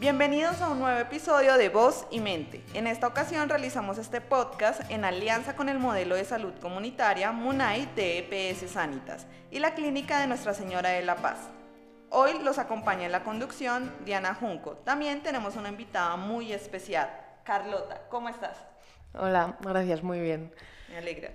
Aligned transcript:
Bienvenidos 0.00 0.62
a 0.62 0.70
un 0.70 0.78
nuevo 0.78 0.98
episodio 0.98 1.58
de 1.58 1.68
Voz 1.68 2.06
y 2.10 2.20
Mente. 2.20 2.62
En 2.72 2.86
esta 2.86 3.06
ocasión 3.06 3.50
realizamos 3.50 3.98
este 3.98 4.22
podcast 4.22 4.90
en 4.90 5.04
alianza 5.04 5.54
con 5.54 5.68
el 5.68 5.78
modelo 5.78 6.14
de 6.14 6.24
salud 6.24 6.54
comunitaria 6.58 7.32
MUNAI 7.32 7.84
de 7.94 8.20
EPS 8.20 8.70
Sanitas 8.70 9.26
y 9.50 9.58
la 9.58 9.74
clínica 9.74 10.18
de 10.18 10.26
Nuestra 10.26 10.54
Señora 10.54 10.88
de 10.88 11.02
la 11.02 11.16
Paz. 11.16 11.50
Hoy 12.08 12.38
los 12.42 12.58
acompaña 12.58 13.04
en 13.04 13.12
la 13.12 13.24
conducción 13.24 13.94
Diana 14.06 14.34
Junco. 14.34 14.78
También 14.86 15.22
tenemos 15.22 15.54
una 15.56 15.68
invitada 15.68 16.16
muy 16.16 16.50
especial, 16.50 17.10
Carlota. 17.44 18.00
¿Cómo 18.08 18.30
estás? 18.30 18.56
Hola, 19.12 19.58
gracias, 19.60 20.02
muy 20.02 20.18
bien. 20.18 20.50
Me 20.88 20.96
alegra. 20.96 21.30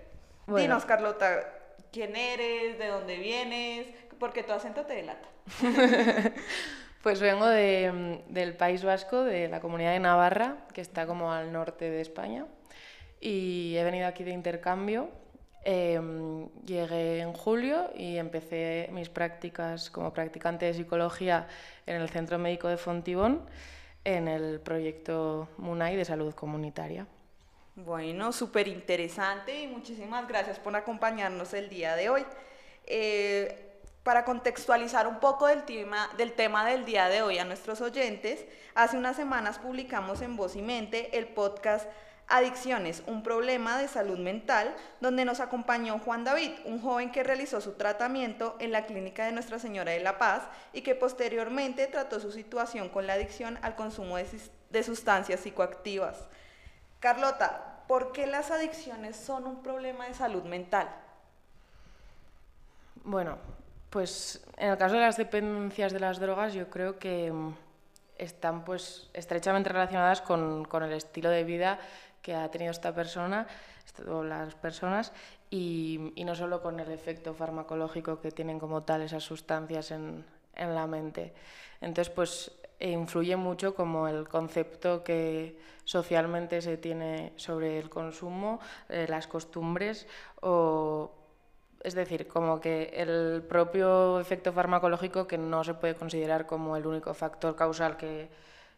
Dinos, 0.47 0.85
Carlota, 0.85 1.53
¿quién 1.91 2.15
eres? 2.15 2.79
¿De 2.79 2.87
dónde 2.87 3.17
vienes? 3.17 3.85
Porque 4.17 4.41
tu 4.41 4.53
acento 4.53 4.87
te 4.87 4.95
delata. 4.95 5.27
Pues 7.05 7.21
vengo 7.21 7.45
del 7.45 8.55
País 8.57 8.83
Vasco, 8.83 9.23
de 9.23 9.47
la 9.47 9.59
comunidad 9.59 9.91
de 9.91 9.99
Navarra, 9.99 10.65
que 10.73 10.81
está 10.81 11.05
como 11.05 11.31
al 11.31 11.53
norte 11.53 11.87
de 11.87 12.01
España, 12.01 12.47
y 13.21 13.75
he 13.77 13.83
venido 13.83 14.07
aquí 14.07 14.23
de 14.23 14.31
intercambio. 14.31 15.11
Em, 15.63 16.49
llegué 16.65 17.19
en 17.19 17.31
julio 17.33 17.91
y 17.95 18.17
empecé 18.17 18.89
mis 18.91 19.09
prácticas 19.09 19.91
como 19.91 20.13
practicante 20.13 20.65
de 20.65 20.73
psicología 20.73 21.47
en 21.85 22.01
el 22.01 22.09
Centro 22.09 22.39
Médico 22.39 22.69
de 22.69 22.77
Fontibón, 22.77 23.45
en 24.03 24.27
el 24.27 24.59
proyecto 24.59 25.47
MUNAI 25.57 25.97
de 25.97 26.05
salud 26.05 26.33
comunitaria. 26.33 27.05
Bueno, 27.75 28.31
súper 28.31 28.67
interesante 28.67 29.61
y 29.61 29.67
muchísimas 29.67 30.27
gracias 30.27 30.57
por 30.57 30.75
acompañarnos 30.75 31.53
el 31.53 31.69
día 31.69 31.95
de 31.95 32.09
hoy. 32.09 32.25
Eh, 32.87 33.74
para 34.05 34.23
contextualizar 34.23 35.07
un 35.07 35.19
poco 35.19 35.47
del 35.47 35.63
tema, 35.63 36.65
del 36.65 36.85
día 36.85 37.09
de 37.09 37.23
hoy 37.23 37.39
a 37.39 37.43
nuestros 37.43 37.81
oyentes, 37.81 38.45
hace 38.75 38.97
unas 38.97 39.15
semanas 39.15 39.57
publicamos 39.57 40.21
en 40.21 40.37
Voz 40.37 40.55
y 40.55 40.61
Mente 40.61 41.17
el 41.17 41.27
podcast 41.27 41.89
Adicciones, 42.27 43.01
un 43.07 43.23
problema 43.23 43.79
de 43.79 43.87
salud 43.87 44.19
mental, 44.19 44.75
donde 45.01 45.25
nos 45.25 45.39
acompañó 45.39 45.97
Juan 45.97 46.23
David, 46.23 46.51
un 46.65 46.83
joven 46.83 47.11
que 47.11 47.23
realizó 47.23 47.61
su 47.61 47.73
tratamiento 47.73 48.55
en 48.59 48.71
la 48.71 48.85
clínica 48.85 49.25
de 49.25 49.31
Nuestra 49.31 49.57
Señora 49.57 49.93
de 49.93 50.01
la 50.01 50.19
Paz 50.19 50.43
y 50.71 50.81
que 50.81 50.93
posteriormente 50.93 51.87
trató 51.87 52.19
su 52.19 52.31
situación 52.31 52.89
con 52.89 53.07
la 53.07 53.13
adicción 53.13 53.57
al 53.63 53.75
consumo 53.75 54.17
de 54.17 54.83
sustancias 54.83 55.39
psicoactivas. 55.39 56.27
Carlota, 56.99 57.81
¿por 57.87 58.11
qué 58.11 58.27
las 58.27 58.51
adicciones 58.51 59.15
son 59.15 59.47
un 59.47 59.63
problema 59.63 60.05
de 60.05 60.13
salud 60.13 60.43
mental? 60.43 60.89
Bueno, 63.03 63.37
pues 63.95 64.43
en 64.57 64.71
el 64.71 64.77
caso 64.77 64.95
de 64.95 64.99
las 64.99 65.15
dependencias 65.15 65.93
de 65.93 66.01
las 66.01 66.19
drogas, 66.19 66.53
yo 66.53 66.69
creo 66.69 66.99
que 66.99 67.31
mm, 67.31 67.53
están 68.17 68.65
pues 68.65 69.09
estrechamente 69.13 69.69
relacionadas 69.69 70.19
con, 70.19 70.67
el 70.69 70.91
estilo 70.91 71.29
de 71.29 71.45
vida 71.45 71.79
que 72.21 72.35
ha 72.35 72.51
tenido 72.51 72.71
esta 72.71 72.93
persona 72.93 73.47
o 74.05 74.21
las 74.21 74.53
personas 74.55 75.13
y, 75.49 76.11
no 76.25 76.35
solo 76.35 76.61
con 76.61 76.81
el 76.81 76.91
efecto 76.91 77.33
farmacológico 77.33 78.19
que 78.19 78.31
tienen 78.31 78.59
como 78.59 78.83
tal 78.83 79.01
esas 79.01 79.23
sustancias 79.23 79.91
en, 79.91 80.25
la 80.57 80.87
mente. 80.87 81.31
Entonces, 81.79 82.13
pues 82.13 82.51
influye 82.81 83.37
mucho 83.37 83.75
como 83.75 84.09
el 84.09 84.27
concepto 84.27 85.05
que 85.05 85.57
socialmente 85.85 86.61
se 86.61 86.75
tiene 86.75 87.31
sobre 87.37 87.79
el 87.79 87.89
consumo, 87.89 88.59
eh, 88.89 89.05
las 89.07 89.25
costumbres 89.27 90.05
o 90.41 91.24
es 91.85 91.93
decir, 91.93 92.27
como 92.27 92.59
que 92.59 92.91
el 92.95 93.43
propio 93.47 94.19
efecto 94.19 94.51
farmacológico 94.51 95.27
que 95.27 95.37
no 95.37 95.63
se 95.63 95.75
puede 95.75 95.93
considerar 95.93 96.47
como 96.47 96.75
el 96.75 96.87
único 96.87 97.13
factor 97.13 97.55
causal 97.55 97.95
que, 97.95 98.27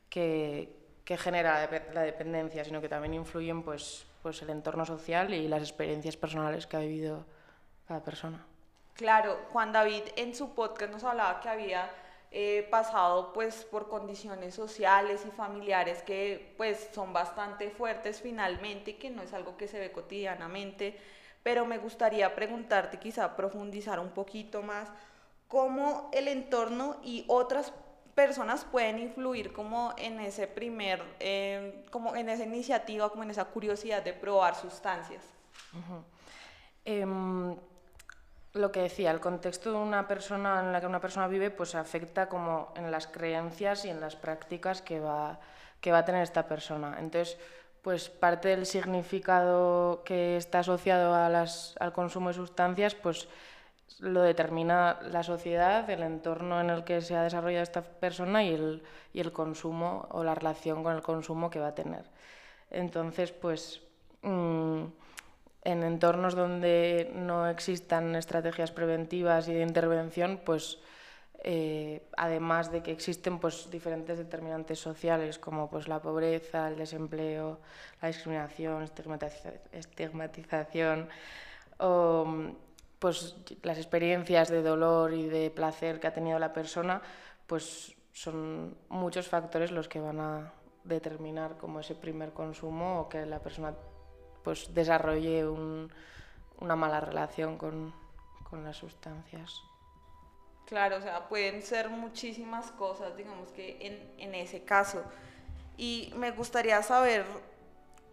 que, 0.09 1.17
genera 1.17 1.69
la 1.93 2.01
dependencia, 2.01 2.65
sino 2.65 2.81
que 2.81 2.89
también 2.89 3.13
influyen 3.13 3.63
pues, 3.63 4.05
pues 4.21 4.41
el 4.41 4.49
entorno 4.49 4.85
social 4.85 5.33
y 5.33 5.47
las 5.47 5.61
experiencias 5.61 6.17
personales 6.17 6.67
que 6.67 6.75
ha 6.75 6.81
vivido 6.81 7.25
cada 7.87 8.03
persona. 8.03 8.45
Claro, 8.93 9.37
Juan 9.53 9.71
David 9.71 10.03
en 10.17 10.35
su 10.35 10.53
podcast 10.53 10.91
nos 10.91 11.05
hablaba 11.05 11.39
que 11.39 11.47
había 11.47 11.89
eh, 12.31 12.67
pasado 12.69 13.31
pues 13.31 13.63
por 13.63 13.87
condiciones 13.87 14.53
sociales 14.53 15.23
y 15.25 15.31
familiares 15.31 16.01
que 16.01 16.53
pues 16.57 16.89
son 16.93 17.13
bastante 17.13 17.69
fuertes 17.69 18.19
finalmente 18.19 18.91
y 18.91 18.93
que 18.95 19.09
no 19.09 19.21
es 19.21 19.31
algo 19.31 19.55
que 19.55 19.69
se 19.69 19.79
ve 19.79 19.93
cotidianamente 19.93 20.99
pero 21.47 21.65
me 21.65 21.77
gustaría 21.77 22.35
preguntarte, 22.35 22.99
quizá 22.99 23.33
profundizar 23.37 24.01
un 24.01 24.09
poquito 24.09 24.61
más, 24.63 24.89
cómo 25.47 26.09
el 26.11 26.27
entorno 26.27 26.97
y 27.05 27.23
otras 27.29 27.71
personas 28.15 28.65
pueden 28.65 28.99
influir 28.99 29.53
como 29.53 29.93
en 29.97 30.19
ese 30.19 30.45
primer, 30.47 31.01
eh, 31.21 31.85
como 31.89 32.17
en 32.17 32.27
esa 32.27 32.43
iniciativa, 32.43 33.09
como 33.09 33.23
en 33.23 33.29
esa 33.29 33.45
curiosidad 33.45 34.03
de 34.03 34.11
probar 34.11 34.55
sustancias. 34.55 35.23
Em, 36.83 37.55
lo 38.51 38.69
que 38.73 38.81
decía, 38.81 39.11
el 39.11 39.21
contexto 39.21 39.71
de 39.71 39.77
una 39.77 40.05
persona 40.05 40.59
en 40.59 40.73
la 40.73 40.81
que 40.81 40.87
una 40.87 40.99
persona 40.99 41.29
vive, 41.29 41.49
pues 41.49 41.75
afecta 41.75 42.27
como 42.27 42.73
en 42.75 42.91
las 42.91 43.07
creencias 43.07 43.85
y 43.85 43.89
en 43.89 44.01
las 44.01 44.17
prácticas 44.17 44.81
que 44.81 44.99
va, 44.99 45.39
que 45.79 45.93
va 45.93 45.99
a 45.99 46.03
tener 46.03 46.23
esta 46.23 46.45
persona. 46.45 46.97
Entonces, 46.99 47.37
pues 47.87 48.09
parte 48.09 48.49
del 48.49 48.65
significado 48.65 50.03
que 50.03 50.35
está 50.35 50.59
asociado 50.59 51.15
al 51.15 51.93
consumo 51.93 52.27
de 52.27 52.33
sustancias, 52.33 52.95
pues 52.95 53.29
lo 53.99 54.23
determina 54.23 54.99
la 55.09 55.23
sociedad, 55.23 55.89
el 55.89 56.03
entorno 56.03 56.59
en 56.59 56.69
el 56.69 56.83
que 56.83 56.99
se 56.99 57.15
ha 57.15 57.23
desarrollado 57.23 57.63
esta 57.63 57.83
persona 57.83 58.43
y 58.43 58.81
el, 59.13 59.31
consumo 59.31 60.05
o 60.11 60.25
la 60.25 60.35
relación 60.35 60.83
con 60.83 60.97
el 60.97 61.01
consumo 61.01 61.49
que 61.49 61.61
va 61.61 61.69
a 61.69 61.75
tener. 61.75 62.03
Entonces, 62.71 63.31
pues 63.31 63.79
mm, 64.21 64.83
en 65.63 65.83
entornos 65.83 66.35
donde 66.35 67.09
no 67.15 67.47
existan 67.47 68.17
estrategias 68.17 68.73
preventivas 68.73 69.47
y 69.47 69.53
de 69.53 69.61
intervención, 69.61 70.41
pues 70.43 70.77
eh, 71.41 71.96
además 72.17 72.71
de 72.71 72.81
que 72.81 72.91
existen 72.91 73.39
pues, 73.39 73.69
diferentes 73.69 74.17
determinantes 74.17 74.79
sociales 74.79 75.37
como 75.37 75.69
pues, 75.69 75.87
la 75.87 76.01
pobreza, 76.01 76.67
el 76.67 76.75
desempleo, 76.75 77.59
la 78.01 78.07
discriminación, 78.09 78.83
estigmatización, 79.71 81.09
o 81.77 82.25
pues, 82.99 83.35
las 83.61 83.77
experiencias 83.77 84.49
de 84.49 84.63
dolor 84.63 85.13
y 85.13 85.27
de 85.27 85.51
placer 85.51 85.99
que 85.99 86.07
ha 86.07 86.13
tenido 86.13 86.39
la 86.39 86.53
persona, 86.53 87.01
pues 87.45 87.95
son 88.13 88.75
muchos 88.89 89.27
factores 89.27 89.71
los 89.71 89.87
que 89.87 89.99
van 89.99 90.19
a 90.19 90.51
determinar 90.83 91.57
como 91.57 91.81
ese 91.81 91.93
primer 91.93 92.33
consumo 92.33 93.01
o 93.01 93.09
que 93.09 93.27
la 93.27 93.39
persona 93.39 93.75
pues, 94.43 94.73
desarrolle 94.73 95.45
una 95.45 96.75
mala 96.75 96.99
relación 96.99 97.57
con 97.57 97.93
las 98.63 98.77
sustancias. 98.77 99.61
Claro, 100.67 100.97
o 100.97 101.01
sea, 101.01 101.29
pueden 101.29 101.61
ser 101.61 101.89
muchísimas 101.89 102.71
cosas, 102.71 103.15
digamos 103.15 103.51
que 103.53 103.77
en, 103.79 104.11
en 104.17 104.35
ese 104.35 104.63
caso. 104.63 105.01
Y 105.77 106.11
me 106.17 106.31
gustaría 106.31 106.83
saber 106.83 107.23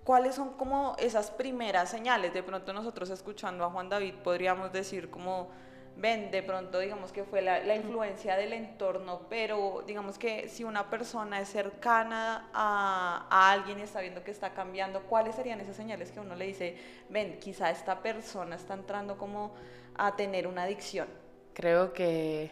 cuáles 0.04 0.36
son 0.36 0.52
como 0.52 0.94
esas 1.00 1.32
primeras 1.32 1.90
señales. 1.90 2.32
De 2.32 2.44
pronto 2.44 2.72
nosotros 2.72 3.10
escuchando 3.10 3.64
a 3.64 3.70
Juan 3.70 3.88
David 3.88 4.14
podríamos 4.22 4.72
decir 4.72 5.10
como, 5.10 5.48
ven, 5.96 6.30
de 6.30 6.44
pronto 6.44 6.78
digamos 6.78 7.10
que 7.10 7.24
fue 7.24 7.42
la, 7.42 7.58
la 7.58 7.74
influencia 7.74 8.36
del 8.36 8.52
entorno, 8.52 9.22
pero 9.28 9.82
digamos 9.84 10.16
que 10.16 10.48
si 10.48 10.62
una 10.62 10.88
persona 10.90 11.40
es 11.40 11.48
cercana 11.48 12.50
a, 12.52 13.26
a, 13.30 13.50
alguien 13.50 13.80
y 13.80 13.82
está 13.82 14.00
viendo 14.00 14.22
que 14.22 14.30
está 14.30 14.54
cambiando, 14.54 15.02
¿cuáles 15.02 15.34
serían 15.34 15.60
esas 15.60 15.74
señales 15.74 16.12
que 16.12 16.20
uno 16.20 16.36
le 16.36 16.46
dice, 16.46 16.76
ven, 17.08 17.40
quizá 17.40 17.72
esta 17.72 18.00
persona 18.00 18.54
está 18.54 18.74
entrando 18.74 19.18
como 19.18 19.54
a 19.96 20.14
tener 20.14 20.46
una 20.46 20.62
adicción? 20.62 21.23
Creo 21.54 21.92
que, 21.92 22.50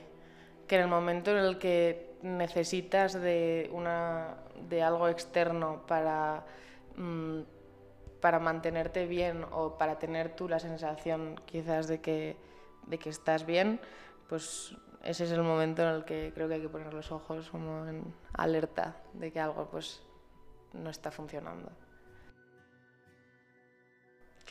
en 0.69 0.81
el 0.81 0.89
momento 0.89 1.33
en 1.33 1.45
el 1.45 1.59
que 1.59 2.17
necesitas 2.23 3.12
de, 3.12 3.69
una, 3.75 4.37
de 4.71 4.82
algo 4.82 5.09
externo 5.09 5.85
para, 5.87 6.47
mm, 6.97 7.41
para 8.23 8.38
mantenerte 8.38 9.06
bien 9.06 9.44
o 9.50 9.76
para 9.76 9.99
tener 9.99 10.35
tú 10.35 10.49
la 10.49 10.59
sensación 10.59 11.38
quizás 11.44 11.88
de 11.88 12.00
que, 12.00 12.37
de 12.87 12.99
que 12.99 13.11
estás 13.11 13.44
bien, 13.44 13.81
pues 14.29 14.75
ese 15.03 15.25
es 15.25 15.32
el 15.32 15.43
momento 15.43 15.82
en 15.82 15.88
el 15.88 16.05
que 16.05 16.32
creo 16.35 16.49
que 16.49 16.55
hay 16.55 16.62
que 16.62 16.69
poner 16.69 16.94
los 16.94 17.12
ojos 17.12 17.50
como 17.50 17.87
en 17.87 18.15
alerta 18.32 18.97
de 19.12 19.31
que 19.31 19.41
algo 19.41 19.67
pues 19.67 20.00
no 20.73 20.88
está 20.88 21.11
funcionando. 21.11 21.71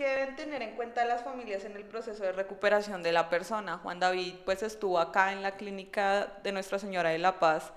¿Qué 0.02 0.08
deben 0.08 0.36
tener 0.36 0.64
en 0.64 0.76
cuenta 0.76 1.06
las 1.06 1.24
familias 1.24 1.64
en 1.64 1.76
el 1.76 1.84
proceso 1.84 2.24
de 2.24 2.32
recuperación 2.32 3.04
de 3.04 3.12
la 3.12 3.30
persona? 3.30 3.78
Juan 3.78 4.00
David 4.00 4.34
pues 4.46 4.64
estuvo 4.64 4.98
acá 4.98 5.32
en 5.32 5.44
la 5.44 5.52
clínica 5.52 6.40
de 6.42 6.52
Nuestra 6.52 6.80
Señora 6.80 7.12
de 7.12 7.20
la 7.20 7.40
Paz 7.40 7.72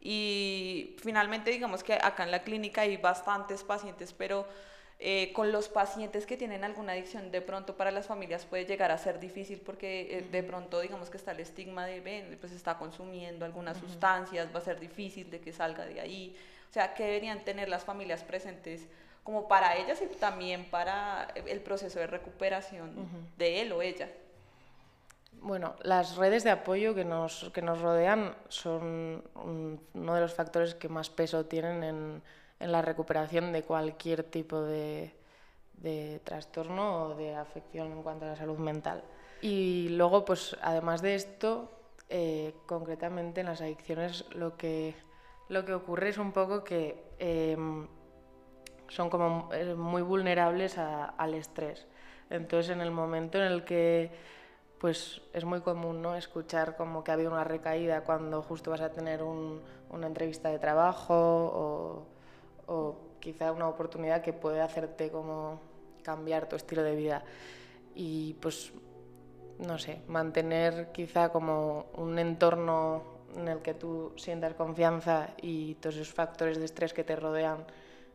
y 0.00 0.96
finalmente 1.02 1.50
digamos 1.50 1.84
que 1.84 1.92
acá 1.92 2.22
en 2.24 2.30
la 2.30 2.42
clínica 2.42 2.80
hay 2.80 2.96
bastantes 2.96 3.64
pacientes, 3.64 4.14
pero 4.14 4.46
Eh, 5.00 5.32
con 5.32 5.52
los 5.52 5.68
pacientes 5.68 6.26
que 6.26 6.36
tienen 6.36 6.64
alguna 6.64 6.92
adicción, 6.92 7.30
de 7.30 7.40
pronto 7.40 7.76
para 7.76 7.92
las 7.92 8.06
familias 8.06 8.44
puede 8.46 8.64
llegar 8.64 8.90
a 8.90 8.98
ser 8.98 9.20
difícil 9.20 9.60
porque 9.60 9.90
eh, 10.10 10.22
de 10.32 10.42
pronto 10.42 10.80
digamos 10.80 11.08
que 11.08 11.18
está 11.18 11.30
el 11.32 11.38
estigma 11.38 11.86
de, 11.86 12.00
ven, 12.00 12.36
pues 12.40 12.52
está 12.52 12.78
consumiendo 12.78 13.44
algunas 13.44 13.76
sustancias, 13.76 14.48
va 14.52 14.58
a 14.58 14.64
ser 14.64 14.80
difícil 14.80 15.30
de 15.30 15.38
que 15.38 15.52
salga 15.52 15.84
de 15.84 16.00
ahí. 16.00 16.34
O 16.68 16.72
sea, 16.72 16.94
¿qué 16.94 17.04
deberían 17.04 17.44
tener 17.44 17.68
las 17.68 17.84
familias 17.84 18.24
presentes 18.24 18.88
como 19.28 19.46
para 19.46 19.76
ellas 19.76 20.00
y 20.00 20.06
también 20.06 20.64
para 20.70 21.28
el 21.34 21.60
proceso 21.60 21.98
de 21.98 22.06
recuperación 22.06 22.94
de 23.36 23.60
él 23.60 23.72
o 23.72 23.82
ella? 23.82 24.08
Bueno, 25.32 25.74
las 25.82 26.16
redes 26.16 26.44
de 26.44 26.50
apoyo 26.50 26.94
que 26.94 27.04
nos, 27.04 27.50
que 27.52 27.60
nos 27.60 27.78
rodean 27.82 28.34
son 28.48 29.22
uno 29.34 30.14
de 30.14 30.20
los 30.22 30.32
factores 30.32 30.74
que 30.74 30.88
más 30.88 31.10
peso 31.10 31.44
tienen 31.44 31.84
en, 31.84 32.22
en 32.58 32.72
la 32.72 32.80
recuperación 32.80 33.52
de 33.52 33.64
cualquier 33.64 34.22
tipo 34.22 34.62
de, 34.62 35.12
de, 35.74 36.22
trastorno 36.24 37.02
o 37.02 37.14
de 37.14 37.36
afección 37.36 37.92
en 37.92 38.02
cuanto 38.02 38.24
a 38.24 38.28
la 38.28 38.36
salud 38.36 38.56
mental. 38.56 39.04
Y 39.42 39.90
luego, 39.90 40.24
pues 40.24 40.56
además 40.62 41.02
de 41.02 41.16
esto, 41.16 41.70
eh, 42.08 42.54
concretamente 42.64 43.42
en 43.42 43.48
las 43.48 43.60
adicciones 43.60 44.24
lo 44.34 44.56
que, 44.56 44.94
lo 45.50 45.66
que 45.66 45.74
ocurre 45.74 46.08
es 46.08 46.16
un 46.16 46.32
poco 46.32 46.64
que 46.64 47.12
em, 47.18 47.86
son 48.88 49.10
como 49.10 49.48
eh, 49.52 49.74
muy 49.74 50.02
vulnerables 50.02 50.78
al 50.78 51.34
estrés. 51.34 51.86
Entonces, 52.30 52.70
en 52.72 52.80
el 52.80 52.90
momento 52.90 53.38
en 53.38 53.44
el 53.44 53.64
que 53.64 54.10
pues 54.78 55.20
es 55.32 55.44
muy 55.44 55.60
común 55.60 56.00
¿no? 56.00 56.14
escuchar 56.14 56.76
como 56.76 57.02
que 57.02 57.10
ha 57.10 57.14
habido 57.14 57.32
una 57.32 57.44
recaída 57.44 58.02
cuando 58.04 58.42
justo 58.42 58.70
vas 58.70 58.80
a 58.80 58.90
tener 58.90 59.22
una 59.22 60.06
entrevista 60.06 60.50
de 60.50 60.58
trabajo 60.58 61.14
o, 61.14 62.06
o, 62.66 62.96
quizá 63.18 63.50
una 63.50 63.66
oportunidad 63.68 64.22
que 64.22 64.32
puede 64.32 64.60
hacerte 64.60 65.10
como 65.10 65.60
cambiar 66.04 66.48
tu 66.48 66.54
estilo 66.54 66.84
de 66.84 66.94
vida. 66.94 67.24
Y 67.96 68.34
pues, 68.34 68.72
no 69.58 69.76
sé, 69.78 70.02
mantener 70.06 70.92
quizá 70.92 71.30
como 71.30 71.86
un 71.96 72.16
entorno 72.20 73.02
en 73.36 73.48
el 73.48 73.58
que 73.58 73.74
tú 73.74 74.12
sientas 74.16 74.54
confianza 74.54 75.30
y 75.42 75.74
todos 75.76 75.96
esos 75.96 76.14
factores 76.14 76.58
de 76.58 76.64
estrés 76.64 76.92
que 76.92 77.02
te 77.02 77.16
rodean 77.16 77.66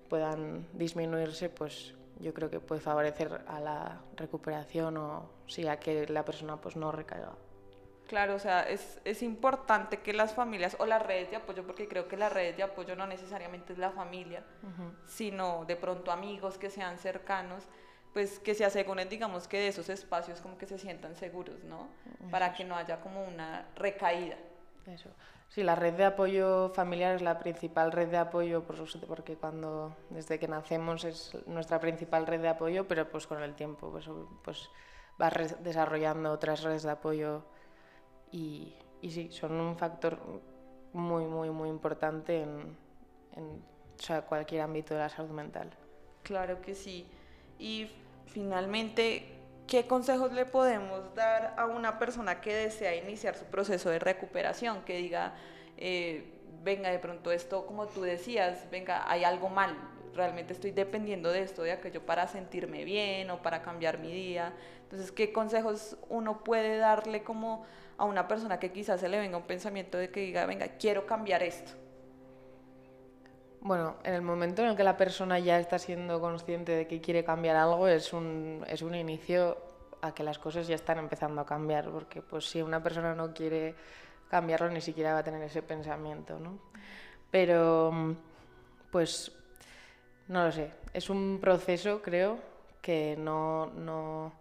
puedan 0.10 0.68
disminuirse, 0.74 1.50
pues 1.50 1.94
yo 2.20 2.34
creo 2.34 2.50
que 2.50 2.60
puede 2.60 2.82
favorecer 2.82 3.44
a 3.48 3.60
la 3.60 4.02
recuperación 4.16 4.98
o 4.98 5.30
sí, 5.48 5.68
a 5.68 5.80
que 5.80 6.08
la 6.08 6.24
persona 6.24 6.58
pues 6.58 6.76
no 6.76 6.92
recaiga. 6.92 7.34
Claro, 8.08 8.36
o 8.36 8.40
sea, 8.40 8.62
es, 8.64 9.00
es, 9.06 9.24
importante 9.24 10.02
que 10.02 10.14
las 10.14 10.34
familias 10.34 10.76
o 10.80 10.86
las 10.86 11.02
redes 11.02 11.32
de 11.32 11.38
apoyo, 11.38 11.66
porque 11.66 11.88
creo 11.88 12.08
que 12.08 12.18
las 12.18 12.32
redes 12.32 12.56
de 12.58 12.64
apoyo 12.64 12.96
no 12.96 13.08
necesariamente 13.08 13.74
es 13.74 13.80
la 13.80 13.92
familia, 13.92 14.44
sino 15.06 15.66
de 15.66 15.76
pronto 15.78 16.12
amigos 16.12 16.58
que 16.58 16.70
sean 16.70 16.98
cercanos, 16.98 17.64
pues 18.14 18.40
que 18.40 18.54
se 18.54 18.66
aseguren, 18.66 19.10
digamos, 19.10 19.48
que 19.48 19.58
de 19.58 19.70
esos 19.70 19.90
espacios 19.90 20.42
como 20.42 20.58
que 20.58 20.68
se 20.68 20.78
sientan 20.78 21.16
seguros, 21.16 21.64
¿no? 21.64 21.88
Para 22.30 22.54
que 22.54 22.64
no 22.64 22.76
haya 22.76 23.00
como 23.00 23.24
una 23.24 23.66
recaída. 23.76 24.38
Eso. 24.86 25.10
Sí, 25.54 25.62
la 25.62 25.76
red 25.76 25.94
de 25.94 26.06
apoyo 26.06 26.70
familiar 26.70 27.14
es 27.14 27.22
la 27.22 27.38
principal 27.38 27.92
red 27.92 28.08
de 28.08 28.18
apoyo, 28.18 28.64
porque 29.08 29.36
cuando 29.36 29.96
desde 30.10 30.40
que 30.40 30.48
nacemos 30.48 31.04
es 31.04 31.38
nuestra 31.46 31.80
principal 31.80 32.26
red 32.26 32.42
de 32.42 32.50
apoyo, 32.50 32.88
pero 32.88 33.08
pues 33.08 33.28
con 33.28 33.44
el 33.44 33.54
tiempo 33.54 33.92
pues, 33.92 34.10
pues 34.44 34.72
vas 35.20 35.64
desarrollando 35.64 36.32
otras 36.32 36.64
redes 36.64 36.82
de 36.82 36.90
apoyo 36.90 37.44
y, 38.32 38.74
y, 39.00 39.12
sí, 39.12 39.30
son 39.32 39.52
un 39.52 39.78
factor 39.78 40.18
muy, 40.92 41.26
muy, 41.26 41.52
muy 41.52 41.70
importante 41.70 42.42
en, 42.42 42.76
en 43.36 43.62
cualquier 44.28 44.62
ámbito 44.62 44.96
de 44.96 45.02
la 45.02 45.10
salud 45.10 45.30
mental. 45.30 45.70
Claro 46.24 46.62
que 46.62 46.74
sí. 46.74 47.06
Y 47.60 47.92
finalmente, 48.26 49.33
¿qué 49.68 49.88
consejos 49.88 50.32
le 50.34 50.46
podemos 50.46 51.14
dar 51.16 51.54
a 51.58 51.66
una 51.66 52.00
persona 52.00 52.42
que 52.42 52.54
desea 52.54 52.96
iniciar 52.96 53.36
su 53.36 53.46
proceso 53.46 53.90
de 53.90 54.00
recuperación? 54.00 54.84
Que 54.84 54.98
diga, 54.98 55.34
eh, 55.78 56.34
venga, 56.64 56.90
de 56.90 57.00
pronto 57.00 57.32
esto, 57.32 57.66
como 57.66 57.88
tú 57.88 58.02
decías, 58.02 58.70
venga, 58.72 59.10
hay 59.10 59.24
algo 59.24 59.50
mal, 59.50 59.76
realmente 60.16 60.54
estoy 60.54 60.72
dependiendo 60.72 61.32
de 61.32 61.42
esto, 61.42 61.64
de 61.64 61.72
aquello 61.72 62.06
para 62.06 62.28
sentirme 62.28 62.84
bien 62.84 63.30
o 63.30 63.42
para 63.42 63.62
cambiar 63.62 63.98
mi 64.00 64.12
día. 64.12 64.54
Entonces, 64.84 65.12
¿qué 65.12 65.34
consejos 65.34 65.98
uno 66.10 66.44
puede 66.44 66.78
darle 66.78 67.24
como 67.24 67.66
a 67.98 68.06
una 68.06 68.28
persona 68.28 68.60
que 68.60 68.72
quizás 68.72 69.00
se 69.00 69.10
le 69.10 69.20
venga 69.20 69.38
un 69.38 69.44
pensamiento 69.44 69.98
de 69.98 70.10
que 70.10 70.22
diga, 70.22 70.46
venga, 70.46 70.68
quiero 70.78 71.06
cambiar 71.06 71.44
esto? 71.44 71.83
Bueno, 73.66 73.96
en 74.04 74.14
el 74.14 74.22
momento 74.22 74.62
en 74.62 74.68
el 74.68 74.76
que 74.76 74.84
la 74.84 74.98
persona 74.98 75.40
ya 75.40 75.58
está 75.58 75.80
siendo 75.80 76.20
consciente 76.20 76.74
de 76.74 76.86
que 76.86 77.00
quiere 77.00 77.24
cambiar 77.24 77.56
algo, 77.56 77.88
es 77.88 78.12
un, 78.12 78.62
es 78.68 78.82
un 78.82 78.94
inicio 78.94 79.58
a 80.02 80.14
que 80.14 80.22
las 80.22 80.38
cosas 80.38 80.68
ya 80.68 80.76
están 80.76 80.98
empezando 80.98 81.40
a 81.40 81.46
cambiar, 81.46 81.90
porque 81.90 82.22
pues 82.22 82.50
si 82.50 82.62
una 82.62 82.84
persona 82.84 83.16
no 83.16 83.34
quiere 83.34 83.74
cambiarlo, 84.30 84.70
ni 84.70 84.82
siquiera 84.82 85.14
va 85.14 85.20
a 85.20 85.24
tener 85.24 85.42
ese 85.44 85.62
pensamiento, 85.62 86.38
¿no? 86.42 86.60
Pero, 87.32 88.18
pues, 88.92 89.32
no 90.28 90.44
lo 90.44 90.52
sé, 90.52 90.72
es 90.92 91.10
un 91.10 91.40
proceso, 91.40 92.02
creo, 92.02 92.40
que 92.82 93.16
no, 93.18 93.68
no, 93.68 94.34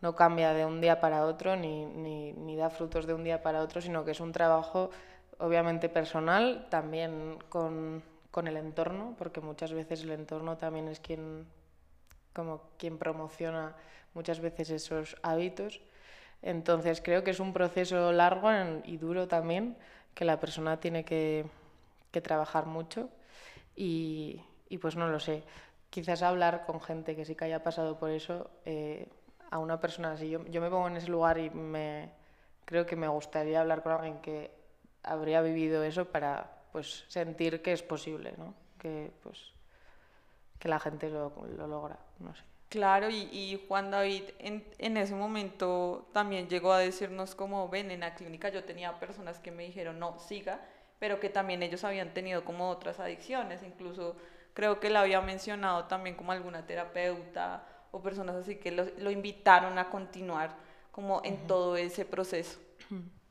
no 0.00 0.16
cambia 0.16 0.52
de 0.52 0.66
un 0.66 0.80
día 0.80 1.00
para 1.00 1.26
otro, 1.26 1.54
ni, 1.54 1.86
ni, 1.86 2.32
ni 2.32 2.56
da 2.56 2.70
frutos 2.70 3.06
de 3.06 3.14
un 3.14 3.22
día 3.22 3.40
para 3.40 3.60
otro, 3.60 3.80
sino 3.80 4.04
que 4.04 4.10
es 4.10 4.20
un 4.20 4.32
trabajo 4.32 4.90
obviamente 5.38 5.88
personal, 5.88 6.66
también 6.70 7.38
con 7.48 8.02
con 8.34 8.48
el 8.48 8.56
entorno, 8.56 9.14
porque 9.16 9.40
muchas 9.40 9.72
veces 9.72 10.02
el 10.02 10.10
entorno 10.10 10.56
también 10.56 10.88
es 10.88 10.98
quien, 10.98 11.46
como 12.32 12.62
quien 12.78 12.98
promociona 12.98 13.76
muchas 14.12 14.40
veces 14.40 14.70
esos 14.70 15.16
hábitos. 15.22 15.80
Entonces 16.42 17.00
creo 17.00 17.22
que 17.22 17.30
es 17.30 17.38
un 17.38 17.52
proceso 17.52 18.10
largo 18.10 18.50
y 18.82 18.96
duro 18.96 19.28
también, 19.28 19.76
que 20.16 20.24
la 20.24 20.40
persona 20.40 20.80
tiene 20.80 21.04
que, 21.04 21.46
que 22.10 22.20
trabajar 22.20 22.66
mucho 22.66 23.08
y, 23.76 24.42
y, 24.68 24.78
pues 24.78 24.96
no 24.96 25.06
lo 25.06 25.20
sé. 25.20 25.44
Quizás 25.88 26.22
hablar 26.22 26.66
con 26.66 26.80
gente 26.80 27.14
que 27.14 27.24
sí 27.24 27.36
que 27.36 27.44
haya 27.44 27.62
pasado 27.62 28.00
por 28.00 28.10
eso, 28.10 28.50
eh, 28.64 29.06
a 29.52 29.58
una 29.58 29.78
persona 29.78 30.10
así. 30.10 30.28
Yo, 30.28 30.44
yo 30.46 30.60
me 30.60 30.70
pongo 30.70 30.88
en 30.88 30.96
ese 30.96 31.08
lugar 31.08 31.38
y 31.38 31.50
me, 31.50 32.10
creo 32.64 32.84
que 32.84 32.96
me 32.96 33.06
gustaría 33.06 33.60
hablar 33.60 33.84
con 33.84 33.92
alguien 33.92 34.18
que 34.18 34.50
habría 35.04 35.40
vivido 35.40 35.84
eso 35.84 36.06
para 36.06 36.63
pues 36.74 37.04
sentir 37.06 37.62
que 37.62 37.72
es 37.72 37.84
posible, 37.84 38.34
¿no? 38.36 38.52
Que, 38.80 39.12
pues, 39.22 39.38
que 40.58 40.66
la 40.66 40.80
gente 40.80 41.08
lo, 41.08 41.32
lo 41.56 41.68
logra, 41.68 41.96
no 42.18 42.34
sé. 42.34 42.42
Claro, 42.68 43.08
y, 43.08 43.28
y 43.30 43.64
Juan 43.68 43.92
David 43.92 44.24
en, 44.40 44.64
en, 44.78 44.96
ese 44.96 45.14
momento 45.14 46.08
también 46.12 46.48
llegó 46.48 46.72
a 46.72 46.80
decirnos 46.80 47.36
como, 47.36 47.68
ven, 47.68 47.92
en 47.92 48.00
la 48.00 48.16
clínica 48.16 48.48
yo 48.48 48.64
tenía 48.64 48.98
personas 48.98 49.38
que 49.38 49.52
me 49.52 49.62
dijeron, 49.62 50.00
no, 50.00 50.18
siga, 50.18 50.62
pero 50.98 51.20
que 51.20 51.28
también 51.28 51.62
ellos 51.62 51.84
habían 51.84 52.12
tenido 52.12 52.44
como 52.44 52.68
otras 52.68 52.98
adicciones, 52.98 53.62
incluso 53.62 54.16
creo 54.52 54.80
que 54.80 54.90
la 54.90 55.02
había 55.02 55.20
mencionado 55.20 55.84
también 55.84 56.16
como 56.16 56.32
alguna 56.32 56.66
terapeuta 56.66 57.64
o 57.92 58.02
personas 58.02 58.34
así 58.34 58.56
que 58.56 58.72
lo, 58.72 58.86
lo 58.98 59.12
invitaron 59.12 59.78
a 59.78 59.90
continuar 59.90 60.56
como 60.90 61.20
en 61.22 61.34
uh 61.34 61.36
-huh. 61.36 61.46
todo 61.46 61.76
ese 61.76 62.04
proceso. 62.04 62.58
Uh 62.90 62.94
-huh. 62.94 63.23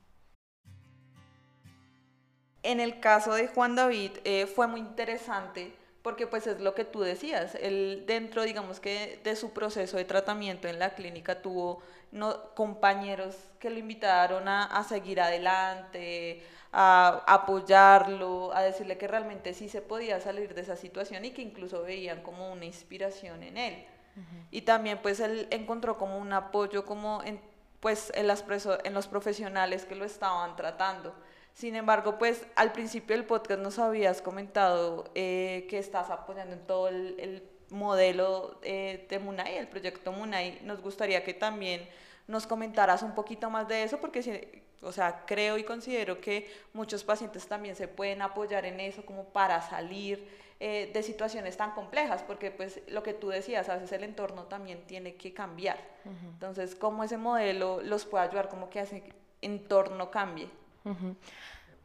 En 2.63 2.79
el 2.79 3.00
caso 3.00 3.34
de 3.34 3.48
Juan 3.48 3.75
David 3.75 4.12
eh, 4.24 4.48
fue 4.48 4.67
muy 4.67 4.79
interesante 4.79 5.74
porque 6.01 6.27
pues 6.27 6.48
es 6.48 6.60
lo 6.60 6.75
que 6.75 6.84
tú 6.84 7.00
decías, 7.01 7.55
él 7.55 8.03
dentro 8.05 8.43
digamos 8.43 8.82
que 8.82 9.22
de 9.24 9.38
su 9.38 9.53
proceso 9.53 9.96
de 9.96 10.03
tratamiento 10.03 10.67
en 10.67 10.77
la 10.77 10.96
clínica 10.96 11.41
tuvo 11.41 11.82
no, 12.12 12.53
compañeros 12.55 13.36
que 13.58 13.70
lo 13.70 13.79
invitaron 13.79 14.50
a, 14.50 14.65
a, 14.65 14.84
seguir 14.84 15.22
adelante, 15.22 16.43
a 16.74 17.24
apoyarlo, 17.25 18.53
a 18.53 18.62
decirle 18.62 18.98
que 18.98 19.08
realmente 19.08 19.53
sí 19.53 19.70
se 19.70 19.82
podía 19.82 20.20
salir 20.20 20.53
de 20.53 20.62
esa 20.62 20.75
situación 20.75 21.24
y 21.24 21.32
que 21.32 21.41
incluso 21.41 21.84
veían 21.84 22.22
como 22.22 22.51
una 22.51 22.65
inspiración 22.65 23.41
en 23.41 23.58
él. 23.58 23.86
Uh 24.15 24.20
-huh. 24.20 24.48
Y 24.51 24.62
también 24.63 25.00
pues 25.01 25.22
él 25.22 25.48
encontró 25.51 25.98
como 25.98 26.17
un 26.17 26.34
apoyo 26.34 26.86
como 26.86 27.24
en, 27.24 27.39
pues, 27.79 28.12
en, 28.15 28.27
las 28.27 28.43
en 28.84 28.93
los 28.93 29.08
profesionales 29.08 29.86
que 29.86 29.96
lo 29.96 30.03
estaban 30.03 30.55
tratando. 30.55 31.15
Sin 31.53 31.75
embargo, 31.75 32.17
pues 32.17 32.45
al 32.55 32.72
principio 32.72 33.15
del 33.15 33.25
podcast 33.25 33.60
nos 33.60 33.77
habías 33.77 34.22
comentado 34.22 35.05
eh, 35.13 35.67
que 35.69 35.77
estás 35.77 36.10
apoyando 36.10 36.53
en 36.53 36.65
todo 36.65 36.88
el, 36.88 37.15
el 37.19 37.43
modelo 37.69 38.60
eh, 38.63 39.05
de 39.10 39.19
Munay, 39.19 39.57
el 39.57 39.67
proyecto 39.67 40.12
Munay. 40.12 40.62
Nos 40.63 40.81
gustaría 40.81 41.24
que 41.24 41.33
también 41.33 41.88
nos 42.27 42.48
comentaras 42.48 43.03
un 43.03 43.13
poquito 43.13 43.50
más 43.50 43.67
de 43.67 43.83
eso, 43.83 44.00
porque, 44.00 44.63
o 44.81 44.91
sea, 44.91 45.25
creo 45.25 45.57
y 45.57 45.63
considero 45.63 46.22
que 46.22 46.50
muchos 46.74 47.03
pacientes 47.03 47.48
también 47.48 47.75
se 47.75 47.88
pueden 47.88 48.22
apoyar 48.22 48.65
en 48.65 48.79
eso 48.79 49.05
como 49.05 49.25
para 49.25 49.62
salir 49.62 50.27
eh, 50.60 50.89
de 50.93 51.03
situaciones 51.03 51.57
tan 51.57 51.72
complejas, 51.72 52.24
porque 52.24 52.50
pues 52.50 52.79
lo 52.88 53.03
que 53.03 53.13
tú 53.13 53.29
decías, 53.29 53.69
a 53.69 53.75
veces 53.75 53.91
el 53.91 54.03
entorno 54.03 54.43
también 54.43 54.86
tiene 54.88 55.15
que 55.15 55.33
cambiar. 55.33 55.77
Uh 56.05 56.10
-huh. 56.10 56.29
Entonces, 56.33 56.75
¿cómo 56.75 57.03
ese 57.03 57.17
modelo 57.17 57.81
los 57.81 58.05
puede 58.05 58.25
ayudar, 58.25 58.50
como 58.50 58.69
que 58.69 58.79
ese 58.79 59.03
entorno 59.41 60.10
cambie? 60.10 60.48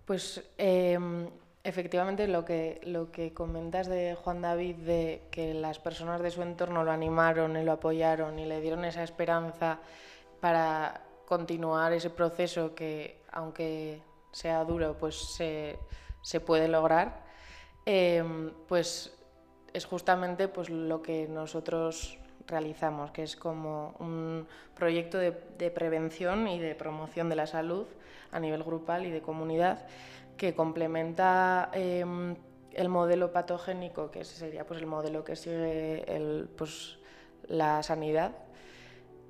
Pues 0.04 0.42
eh, 0.56 0.98
Efectivamente, 1.68 2.28
lo 2.28 2.46
que, 2.46 2.80
lo 2.84 3.12
que 3.12 3.34
comentas 3.34 3.88
de 3.88 4.14
Juan 4.14 4.40
David, 4.40 4.76
de 4.76 5.22
que 5.30 5.52
las 5.52 5.78
personas 5.78 6.22
de 6.22 6.30
su 6.30 6.40
entorno 6.40 6.82
lo 6.82 6.92
animaron 6.92 7.58
y 7.58 7.62
lo 7.62 7.72
apoyaron 7.72 8.38
y 8.38 8.46
le 8.46 8.62
dieron 8.62 8.86
esa 8.86 9.02
esperanza 9.02 9.78
para 10.40 11.02
continuar 11.26 11.92
ese 11.92 12.08
proceso 12.08 12.74
que, 12.74 13.20
aunque 13.32 14.00
sea 14.32 14.64
duro, 14.64 14.96
pues 14.96 15.16
se, 15.16 15.78
se 16.22 16.40
puede 16.40 16.68
lograr, 16.68 17.24
em, 17.84 18.50
pues 18.66 19.12
es 19.74 19.84
justamente 19.84 20.48
pues, 20.48 20.70
lo 20.70 21.02
que 21.02 21.28
nosotros 21.28 22.17
realizamos, 22.48 23.10
que 23.12 23.22
es 23.22 23.36
como 23.36 23.94
un 24.00 24.46
proyecto 24.74 25.18
de, 25.18 25.32
prevención 25.70 26.48
y 26.48 26.58
de 26.58 26.74
promoción 26.74 27.28
de 27.28 27.36
la 27.36 27.46
salud 27.46 27.86
a 28.32 28.40
nivel 28.40 28.64
grupal 28.64 29.06
y 29.06 29.10
de 29.10 29.22
comunidad 29.22 29.86
que 30.36 30.54
complementa 30.54 31.70
em, 31.72 32.36
el 32.72 32.88
modelo 32.88 33.32
patogénico, 33.32 34.10
que 34.10 34.24
sería 34.24 34.64
pues, 34.66 34.80
el 34.80 34.86
modelo 34.86 35.24
que 35.24 35.36
sigue 35.36 36.04
el, 36.14 36.48
pues, 36.56 36.98
la 37.46 37.82
sanidad, 37.82 38.32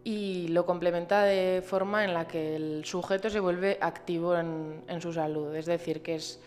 y 0.05 0.49
lo 0.49 0.65
complementa 0.65 1.25
de 1.25 1.63
forma 1.63 2.05
en 2.05 2.15
la 2.15 2.27
que 2.27 2.57
el 2.57 2.85
sujeto 2.85 3.29
se 3.29 3.41
vuelve 3.41 3.79
activo 3.81 4.37
en, 4.37 4.83
en 4.89 5.01
su 5.01 5.13
salud. 5.13 5.55
Es 5.55 5.67
decir, 5.67 6.03
que 6.03 6.15
es, 6.15 6.41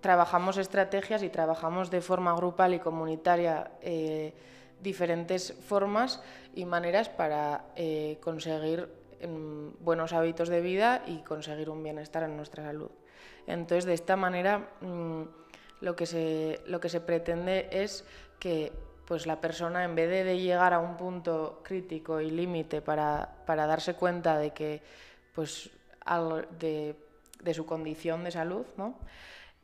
trabajamos 0.00 0.56
estrategias 0.56 1.22
y 1.22 1.28
trabajamos 1.28 1.90
de 1.90 2.00
forma 2.00 2.34
grupal 2.34 2.74
y 2.74 2.78
comunitaria 2.78 3.72
eh, 3.80 4.34
diferentes 4.80 5.54
formas 5.66 6.22
y 6.54 6.64
maneras 6.64 7.08
para 7.08 7.66
eh, 7.76 8.18
conseguir 8.22 8.88
em, 9.20 9.72
buenos 9.80 10.12
hábitos 10.12 10.48
de 10.48 10.60
vida 10.60 11.02
y 11.06 11.18
conseguir 11.18 11.70
un 11.70 11.82
bienestar 11.82 12.22
en 12.22 12.36
nuestra 12.36 12.64
salud. 12.64 12.90
Entonces, 13.46 13.84
de 13.84 13.94
esta 13.94 14.16
manera, 14.16 14.70
mm, 14.80 15.22
lo, 15.80 15.96
que 15.96 16.06
se, 16.06 16.60
lo 16.66 16.80
que 16.80 16.88
se 16.88 17.00
pretende 17.00 17.68
es 17.70 18.04
que 18.38 18.72
pues, 19.06 19.26
la 19.26 19.40
persona, 19.40 19.84
en 19.84 19.94
vez 19.94 20.08
de, 20.08 20.38
llegar 20.38 20.72
a 20.72 20.80
un 20.80 20.96
punto 20.96 21.60
crítico 21.62 22.20
y 22.20 22.30
límite 22.30 22.82
para, 22.82 23.36
para, 23.46 23.66
darse 23.66 23.94
cuenta 23.94 24.36
de 24.36 24.50
que, 24.50 24.82
pues, 25.34 25.70
de, 26.58 26.96
de, 27.42 27.54
su 27.54 27.64
condición 27.64 28.24
de 28.24 28.30
salud, 28.30 28.66
¿no? 28.76 28.98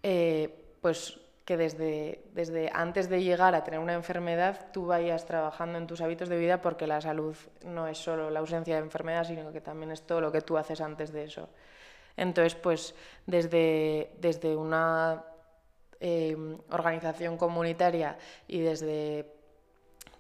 Eh, 0.02 0.76
pues 0.80 1.18
que 1.44 1.56
desde, 1.56 2.22
desde 2.32 2.70
antes 2.72 3.08
de 3.08 3.22
llegar 3.22 3.54
a 3.54 3.64
tener 3.64 3.80
una 3.80 3.94
enfermedad 3.94 4.70
tú 4.72 4.86
vayas 4.86 5.26
trabajando 5.26 5.78
en 5.78 5.86
tus 5.86 6.00
hábitos 6.00 6.28
de 6.28 6.38
vida 6.38 6.62
porque 6.62 6.86
la 6.86 7.00
salud 7.00 7.36
no 7.64 7.88
es 7.88 7.98
solo 7.98 8.30
la 8.30 8.40
ausencia 8.40 8.76
de 8.76 8.82
enfermedad, 8.82 9.24
sino 9.24 9.52
que 9.52 9.60
también 9.60 9.90
es 9.90 10.02
todo 10.02 10.20
lo 10.20 10.30
que 10.30 10.40
tú 10.40 10.56
haces 10.56 10.80
antes 10.80 11.12
de 11.12 11.24
eso. 11.24 11.48
Entonces, 12.16 12.54
pues 12.54 12.94
desde, 13.26 14.14
desde 14.20 14.54
una 14.56 15.24
eh, 16.00 16.36
organización 16.70 17.36
comunitaria 17.36 18.18
y 18.46 18.60
desde 18.60 19.26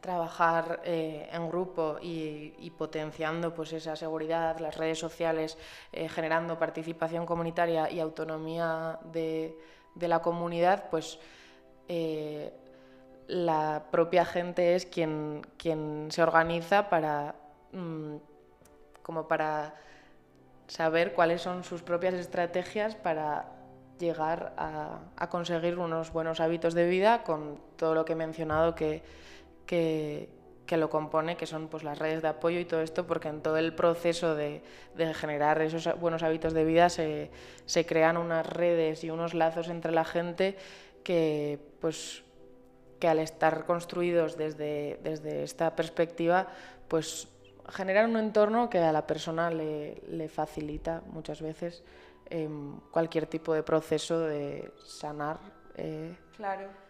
trabajar 0.00 0.80
eh, 0.84 1.28
en 1.32 1.48
grupo 1.48 1.96
y, 2.02 2.70
potenciando 2.76 3.54
pues 3.54 3.72
esa 3.72 3.94
seguridad, 3.94 4.58
las 4.58 4.76
redes 4.76 4.98
sociales, 4.98 5.56
eh, 5.92 6.08
generando 6.08 6.58
participación 6.58 7.24
comunitaria 7.24 7.88
y 7.88 8.00
autonomía 8.00 8.98
de, 9.12 9.56
la 10.00 10.20
comunidad, 10.20 10.88
pues 10.90 11.18
la 13.26 13.84
propia 13.90 14.24
gente 14.24 14.74
es 14.74 14.86
quien, 14.86 15.42
quien 15.56 16.08
se 16.10 16.22
organiza 16.22 16.88
para 16.88 17.34
mm, 17.72 18.16
como 19.02 19.28
para 19.28 19.74
saber 20.68 21.12
cuáles 21.12 21.42
son 21.42 21.64
sus 21.64 21.82
propias 21.82 22.14
estrategias 22.14 22.94
para 22.94 23.46
llegar 23.98 24.54
a, 24.56 25.28
conseguir 25.28 25.78
unos 25.78 26.12
buenos 26.12 26.40
hábitos 26.40 26.74
de 26.74 26.88
vida 26.88 27.22
con 27.22 27.60
todo 27.76 27.94
lo 27.94 28.04
que 28.04 28.14
he 28.14 28.16
mencionado 28.16 28.74
que, 28.74 29.02
lo 30.76 30.88
compone, 30.88 31.36
que 31.36 31.46
son 31.46 31.68
pues, 31.68 31.84
las 31.84 31.98
redes 31.98 32.22
de 32.22 32.28
apoyo 32.28 32.58
y 32.58 32.64
todo 32.64 32.80
esto, 32.80 33.06
porque 33.06 33.28
en 33.28 33.42
todo 33.42 33.56
el 33.56 33.74
proceso 33.74 34.34
de, 34.34 34.62
generar 35.14 35.60
esos 35.62 35.88
buenos 36.00 36.22
hábitos 36.22 36.54
de 36.54 36.64
vida 36.64 36.88
se, 36.88 37.30
se, 37.66 37.84
crean 37.84 38.16
unas 38.16 38.46
redes 38.46 39.04
y 39.04 39.10
unos 39.10 39.34
lazos 39.34 39.68
entre 39.68 39.92
la 39.92 40.04
gente 40.04 40.56
que, 41.04 41.58
pues, 41.80 42.22
que 42.98 43.08
al 43.08 43.18
estar 43.18 43.64
construidos 43.66 44.36
desde, 44.36 44.98
desde 45.02 45.42
esta 45.42 45.74
perspectiva, 45.74 46.46
pues 46.88 47.28
generar 47.68 48.06
un 48.08 48.16
entorno 48.16 48.70
que 48.70 48.78
a 48.78 48.92
la 48.92 49.06
persona 49.06 49.50
le, 49.50 50.28
facilita 50.28 51.02
muchas 51.06 51.42
veces 51.42 51.82
em, 52.30 52.78
cualquier 52.90 53.26
tipo 53.26 53.54
de 53.54 53.62
proceso 53.62 54.20
de 54.20 54.72
sanar. 54.84 55.38
Eh. 55.76 56.14
Claro. 56.36 56.81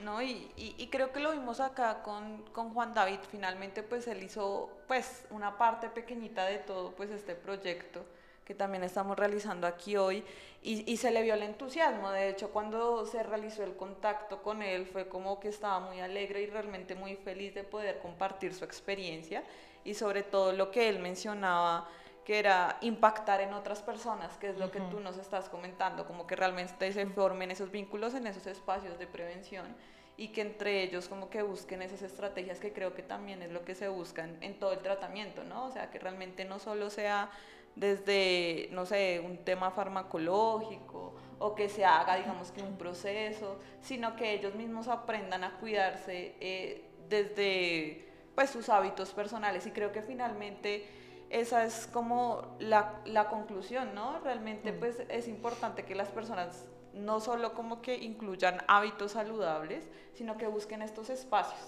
¿No? 0.00 0.22
Y, 0.22 0.50
y, 0.56 0.86
creo 0.88 1.12
que 1.12 1.20
lo 1.20 1.32
vimos 1.32 1.60
acá 1.60 2.02
con, 2.02 2.42
con, 2.52 2.72
Juan 2.72 2.94
David, 2.94 3.18
finalmente 3.30 3.82
pues 3.82 4.06
él 4.08 4.22
hizo 4.22 4.70
pues 4.86 5.24
una 5.30 5.58
parte 5.58 5.88
pequeñita 5.88 6.44
de 6.44 6.58
todo 6.58 6.92
pues 6.92 7.10
este 7.10 7.34
proyecto 7.34 8.04
que 8.44 8.54
también 8.54 8.84
estamos 8.84 9.18
realizando 9.18 9.66
aquí 9.66 9.96
hoy. 9.96 10.22
Y, 10.62 10.90
y, 10.90 10.96
se 10.96 11.10
le 11.10 11.22
vio 11.22 11.34
el 11.34 11.42
entusiasmo, 11.42 12.10
de 12.10 12.28
hecho 12.28 12.50
cuando 12.50 13.06
se 13.06 13.22
realizó 13.22 13.62
el 13.62 13.76
contacto 13.76 14.42
con 14.42 14.62
él 14.62 14.86
fue 14.86 15.08
como 15.08 15.38
que 15.38 15.48
estaba 15.48 15.80
muy 15.80 16.00
alegre 16.00 16.42
y 16.42 16.46
realmente 16.46 16.94
muy 16.94 17.16
feliz 17.16 17.54
de 17.54 17.64
poder 17.64 17.98
compartir 17.98 18.54
su 18.54 18.64
experiencia 18.64 19.44
y 19.84 19.94
sobre 19.94 20.22
todo 20.22 20.52
lo 20.52 20.70
que 20.70 20.88
él 20.88 20.98
mencionaba, 20.98 21.88
que 22.26 22.40
era 22.40 22.76
impactar 22.80 23.40
en 23.40 23.54
otras 23.54 23.82
personas, 23.82 24.36
que 24.36 24.48
es 24.48 24.58
lo 24.58 24.72
que 24.72 24.80
tú 24.80 24.98
nos 24.98 25.16
estás 25.16 25.48
comentando, 25.48 26.08
como 26.08 26.26
que 26.26 26.34
realmente 26.34 26.92
se 26.92 27.06
formen 27.06 27.52
esos 27.52 27.70
vínculos 27.70 28.14
en 28.14 28.26
esos 28.26 28.48
espacios 28.48 28.98
de 28.98 29.06
prevención 29.06 29.76
y 30.16 30.28
que 30.28 30.40
entre 30.40 30.82
ellos 30.82 31.06
como 31.06 31.30
que 31.30 31.42
busquen 31.42 31.82
esas 31.82 32.02
estrategias 32.02 32.58
que 32.58 32.72
creo 32.72 32.94
que 32.94 33.04
también 33.04 33.42
es 33.42 33.52
lo 33.52 33.64
que 33.64 33.76
se 33.76 33.86
busca 33.86 34.28
en, 34.40 34.58
todo 34.58 34.72
el 34.72 34.80
tratamiento, 34.80 35.44
¿no? 35.44 35.66
O 35.66 35.70
sea, 35.70 35.88
que 35.92 36.00
realmente 36.00 36.44
no 36.44 36.58
solo 36.58 36.90
sea 36.90 37.30
desde, 37.76 38.70
no 38.72 38.86
sé, 38.86 39.22
un 39.24 39.38
tema 39.44 39.70
farmacológico 39.70 41.14
o 41.38 41.54
que 41.54 41.68
se 41.68 41.84
haga, 41.84 42.16
digamos 42.16 42.50
que 42.50 42.60
un 42.60 42.76
proceso, 42.76 43.60
sino 43.82 44.16
que 44.16 44.32
ellos 44.32 44.56
mismos 44.56 44.88
aprendan 44.88 45.44
a 45.44 45.58
cuidarse 45.58 46.34
eh, 46.40 46.90
desde 47.08 48.08
pues 48.34 48.50
sus 48.50 48.68
hábitos 48.68 49.12
personales. 49.12 49.64
Y 49.64 49.70
creo 49.70 49.92
que 49.92 50.02
finalmente 50.02 51.05
esa 51.30 51.64
es 51.64 51.88
como 51.92 52.56
la, 52.58 53.00
la 53.04 53.28
conclusión, 53.28 53.94
¿no? 53.94 54.20
Realmente 54.20 54.72
mm. 54.72 54.78
pues 54.78 55.02
es 55.08 55.28
importante 55.28 55.84
que 55.84 55.94
las 55.94 56.08
personas 56.08 56.66
no 56.96 57.20
solo 57.20 57.52
como 57.54 57.82
que 57.82 57.96
incluyan 57.96 58.58
hábitos 58.68 59.12
saludables, 59.12 59.86
sino 60.14 60.36
que 60.36 60.46
busquen 60.46 60.82
estos 60.82 61.10
espacios. 61.10 61.60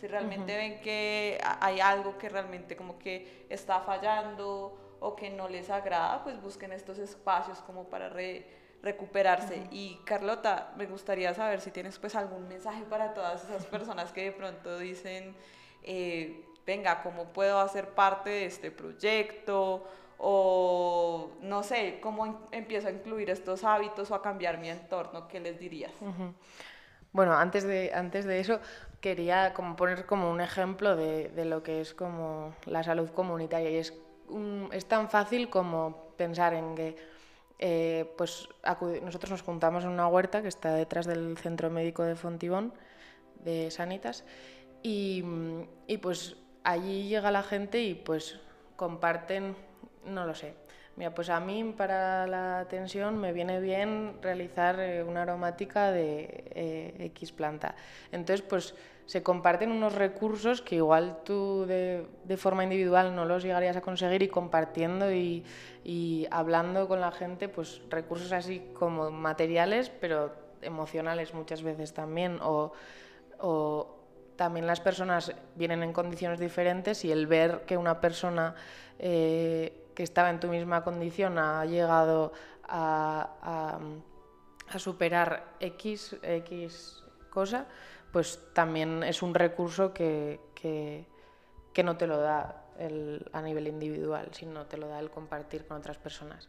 Si 0.00 0.08
realmente 0.08 0.56
ven 0.56 0.80
que 0.80 1.38
hay 1.60 1.78
algo 1.78 2.18
que 2.18 2.28
realmente 2.28 2.74
como 2.74 2.98
que 2.98 3.46
está 3.48 3.80
fallando 3.80 4.96
o 4.98 5.14
que 5.14 5.30
no 5.30 5.48
les 5.48 5.70
agrada, 5.70 6.24
pues 6.24 6.40
busquen 6.42 6.72
estos 6.72 6.98
espacios 6.98 7.58
como 7.60 7.84
para 7.84 8.08
recuperarse. 8.82 9.68
Y 9.70 10.00
Carlota, 10.04 10.72
me 10.76 10.86
gustaría 10.86 11.34
saber 11.34 11.60
si 11.60 11.70
tienes 11.70 11.98
pues 11.98 12.16
algún 12.16 12.48
mensaje 12.48 12.82
para 12.84 13.14
todas 13.14 13.44
esas 13.44 13.66
personas 13.66 14.12
que 14.12 14.24
de 14.24 14.32
pronto 14.32 14.78
dicen, 14.78 15.36
eh, 15.84 16.44
venga, 16.66 17.02
¿cómo 17.02 17.26
puedo 17.26 17.60
hacer 17.60 17.90
parte 17.90 18.30
de 18.30 18.46
este 18.46 18.70
proyecto? 18.70 19.84
O 20.18 21.32
no 21.40 21.62
sé, 21.62 21.98
¿cómo 22.00 22.48
empiezo 22.52 22.88
a 22.88 22.90
incluir 22.90 23.30
estos 23.30 23.64
hábitos 23.64 24.10
o 24.10 24.14
a 24.14 24.22
cambiar 24.22 24.58
mi 24.58 24.68
entorno? 24.68 25.26
¿Qué 25.26 25.40
les 25.40 25.58
dirías? 25.58 25.92
Bueno, 27.12 27.34
antes 27.34 27.64
de, 27.64 27.92
antes 27.92 28.24
de 28.24 28.40
eso, 28.40 28.60
quería 29.00 29.52
como 29.52 29.74
poner 29.74 30.06
como 30.06 30.30
un 30.30 30.40
ejemplo 30.40 30.96
de, 30.96 31.28
de 31.30 31.44
lo 31.44 31.62
que 31.62 31.80
es 31.80 31.92
como 31.92 32.54
la 32.66 32.84
salud 32.84 33.10
comunitaria. 33.10 33.70
Y 33.70 33.76
es, 33.76 33.94
es 34.72 34.86
tan 34.86 35.10
fácil 35.10 35.50
como 35.50 36.14
pensar 36.16 36.54
en 36.54 36.74
que 36.76 36.96
eh, 37.64 38.12
pues 38.18 38.48
nosotros 39.04 39.30
nos 39.30 39.42
juntamos 39.42 39.84
en 39.84 39.90
una 39.90 40.08
huerta 40.08 40.42
que 40.42 40.48
está 40.48 40.74
detrás 40.74 41.06
del 41.06 41.38
centro 41.38 41.70
médico 41.70 42.02
de 42.02 42.16
Fontibón, 42.16 42.74
de 43.36 43.70
Sanitas, 43.70 44.24
y, 44.82 45.22
pues 46.02 46.36
allí 46.64 47.08
llega 47.08 47.30
la 47.30 47.42
gente 47.42 47.82
y 47.82 47.94
pues 47.94 48.38
comparten, 48.76 49.56
no 50.06 50.26
lo 50.26 50.34
sé. 50.34 50.54
Mira, 50.96 51.14
pues 51.14 51.30
a 51.30 51.40
mí 51.40 51.72
para 51.76 52.26
la 52.26 52.66
tensión 52.68 53.18
me 53.18 53.32
viene 53.32 53.60
bien 53.60 54.18
realizar 54.20 54.78
eh, 54.78 55.02
una 55.02 55.22
aromática 55.22 55.90
de 55.90 56.44
eh, 56.54 56.94
X 57.14 57.32
planta. 57.32 57.74
Entonces, 58.10 58.42
pues 58.42 58.74
se 59.06 59.22
comparten 59.22 59.72
unos 59.72 59.94
recursos 59.94 60.60
que 60.60 60.76
igual 60.76 61.20
tú 61.24 61.64
de, 61.66 62.06
forma 62.36 62.64
individual 62.64 63.16
no 63.16 63.24
los 63.24 63.42
llegarías 63.42 63.76
a 63.76 63.80
conseguir 63.80 64.22
y 64.22 64.28
compartiendo 64.28 65.10
y, 65.12 65.44
hablando 66.30 66.86
con 66.88 67.00
la 67.00 67.10
gente, 67.10 67.48
pues 67.48 67.80
recursos 67.88 68.32
así 68.32 68.62
como 68.74 69.10
materiales, 69.10 69.90
pero 69.90 70.32
emocionales 70.60 71.34
muchas 71.34 71.62
veces 71.62 71.94
también, 71.94 72.38
o 72.42 72.72
también 74.36 74.66
las 74.66 74.80
personas 74.80 75.32
vienen 75.54 75.82
en 75.82 75.92
condiciones 75.92 76.40
diferentes 76.40 77.04
y 77.04 77.12
el 77.12 77.26
ver 77.26 77.62
que 77.66 77.76
una 77.76 78.00
persona 78.00 78.54
eh, 78.98 79.90
que 79.94 80.02
estaba 80.02 80.30
en 80.30 80.40
tu 80.40 80.48
misma 80.48 80.82
condición 80.82 81.38
ha 81.38 81.64
llegado 81.64 82.32
a, 82.64 83.78
superar 84.78 85.44
X, 85.60 86.16
X 86.22 87.04
cosa, 87.28 87.66
pues 88.10 88.40
también 88.54 89.02
es 89.02 89.22
un 89.22 89.34
recurso 89.34 89.92
que, 89.92 90.40
que, 90.54 91.06
que 91.74 91.82
no 91.82 91.96
te 91.96 92.06
lo 92.06 92.18
da 92.18 92.64
el, 92.78 93.28
a 93.32 93.42
nivel 93.42 93.68
individual, 93.68 94.28
sino 94.32 94.66
te 94.66 94.76
lo 94.76 94.88
da 94.88 94.98
el 94.98 95.10
compartir 95.10 95.66
con 95.66 95.76
otras 95.76 95.98
personas. 95.98 96.48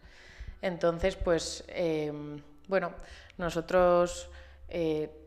Entonces, 0.62 1.16
pues, 1.18 1.66
eh, 1.68 2.12
bueno, 2.68 2.94
nosotros 3.38 4.30
eh, 4.70 5.23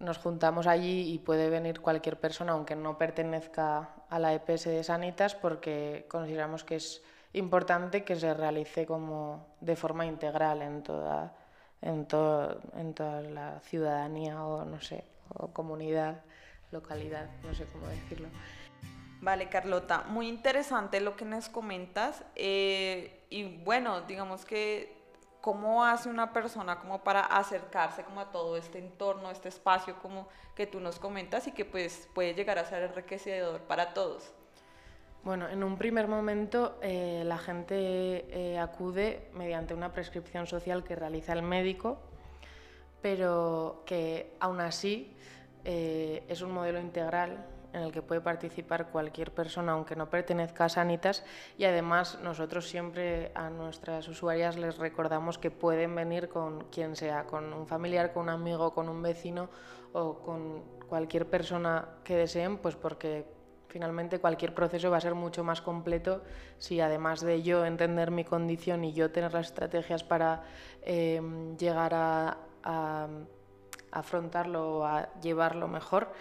nos 0.00 0.18
juntamos 0.18 0.66
allí 0.66 1.12
y 1.12 1.18
puede 1.18 1.50
venir 1.50 1.80
cualquier 1.80 2.18
persona, 2.18 2.52
aunque 2.52 2.74
no 2.74 2.98
pertenezca 2.98 3.90
a 4.08 4.18
la 4.18 4.34
EPS 4.34 4.64
de 4.64 4.82
Sanitas, 4.82 5.34
porque 5.34 6.06
consideramos 6.08 6.64
que 6.64 6.76
es 6.76 7.02
importante 7.34 8.02
que 8.02 8.16
se 8.16 8.34
realice 8.34 8.86
como 8.86 9.46
de 9.60 9.76
forma 9.76 10.06
integral 10.06 10.62
en 10.62 10.82
toda, 10.82 11.34
en, 11.82 12.08
en 12.74 12.94
toda 12.94 13.20
la 13.22 13.60
ciudadanía 13.60 14.42
o 14.42 14.64
no 14.64 14.80
sé, 14.80 15.04
o 15.28 15.48
comunidad, 15.48 16.22
localidad, 16.72 17.28
no 17.44 17.54
sé 17.54 17.66
cómo 17.66 17.86
decirlo. 17.86 18.28
Vale, 19.20 19.50
Carlota, 19.50 20.04
muy 20.08 20.28
interesante 20.28 21.00
lo 21.00 21.14
que 21.14 21.26
nos 21.26 21.50
comentas. 21.50 22.24
Eh, 22.36 23.26
y 23.28 23.58
bueno, 23.58 24.00
digamos 24.02 24.46
que 24.46 24.99
cómo 25.40 25.84
hace 25.84 26.08
una 26.08 26.32
persona 26.32 26.78
como 26.78 27.02
para 27.02 27.20
acercarse 27.20 28.04
como 28.04 28.20
a 28.20 28.30
todo 28.30 28.56
este 28.56 28.78
entorno, 28.78 29.30
este 29.30 29.48
espacio 29.48 29.96
como 30.00 30.28
que 30.54 30.66
tú 30.66 30.80
nos 30.80 30.98
comentas 30.98 31.46
y 31.46 31.52
que 31.52 31.64
pues 31.64 32.08
puede 32.14 32.34
llegar 32.34 32.58
a 32.58 32.64
ser 32.64 32.82
enriquecedor 32.82 33.62
para 33.62 33.94
todos. 33.94 34.32
Bueno, 35.22 35.48
en 35.48 35.62
un 35.62 35.76
primer 35.76 36.08
momento 36.08 36.78
eh, 36.82 37.22
la 37.26 37.36
gente 37.36 37.74
eh, 37.74 38.58
acude 38.58 39.28
mediante 39.34 39.74
una 39.74 39.92
prescripción 39.92 40.46
social 40.46 40.82
que 40.82 40.96
realiza 40.96 41.34
el 41.34 41.42
médico, 41.42 41.98
pero 43.02 43.82
que 43.84 44.34
aún 44.40 44.60
así 44.60 45.14
eh, 45.64 46.24
es 46.28 46.40
un 46.40 46.52
modelo 46.52 46.80
integral 46.80 47.44
en 47.72 47.82
el 47.82 47.92
que 47.92 48.02
puede 48.02 48.20
participar 48.20 48.90
cualquier 48.90 49.32
persona 49.32 49.72
aunque 49.72 49.96
no 49.96 50.10
pertenezca 50.10 50.64
a 50.64 50.68
Sanitas. 50.68 51.24
Y 51.58 51.64
además 51.64 52.18
nosotros 52.22 52.68
siempre 52.68 53.32
a 53.34 53.50
nuestras 53.50 54.08
usuarias 54.08 54.56
les 54.56 54.78
recordamos 54.78 55.38
que 55.38 55.50
pueden 55.50 55.94
venir 55.94 56.28
con 56.28 56.64
quien 56.70 56.96
sea, 56.96 57.24
con 57.24 57.52
un 57.52 57.66
familiar, 57.66 58.12
con 58.12 58.24
un 58.24 58.30
amigo, 58.30 58.72
con 58.72 58.88
un 58.88 59.02
vecino 59.02 59.48
o 59.92 60.18
con 60.18 60.62
cualquier 60.88 61.26
persona 61.26 61.88
que 62.04 62.16
deseen, 62.16 62.58
pues 62.58 62.76
porque 62.76 63.26
finalmente 63.68 64.18
cualquier 64.18 64.54
proceso 64.54 64.90
va 64.90 64.96
a 64.96 65.00
ser 65.00 65.14
mucho 65.14 65.44
más 65.44 65.62
completo 65.62 66.22
si 66.58 66.80
además 66.80 67.20
de 67.20 67.42
yo 67.42 67.64
entender 67.64 68.10
mi 68.10 68.24
condición 68.24 68.84
y 68.84 68.92
yo 68.92 69.12
tener 69.12 69.32
las 69.32 69.46
estrategias 69.46 70.02
para 70.02 70.42
eh, 70.82 71.22
llegar 71.56 71.94
a, 71.94 72.38
a 72.64 73.08
afrontarlo 73.92 74.78
o 74.78 74.84
a 74.84 75.12
llevarlo 75.20 75.68
mejor, 75.68 76.12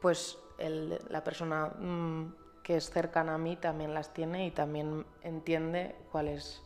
pues 0.00 0.38
la 0.58 1.24
persona 1.24 1.66
mm, 1.66 2.34
que 2.62 2.76
es 2.76 2.90
cercana 2.90 3.34
a 3.34 3.38
mí 3.38 3.56
también 3.56 3.94
las 3.94 4.12
tiene 4.12 4.46
y 4.46 4.50
también 4.50 5.06
entiende 5.22 5.94
cuál 6.12 6.28
es, 6.28 6.62